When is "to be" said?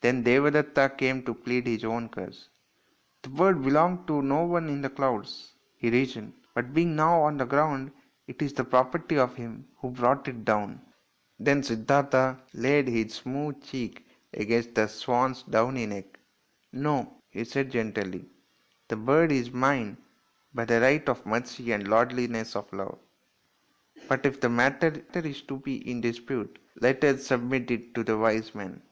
25.42-25.88